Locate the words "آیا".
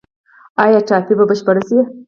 0.63-0.79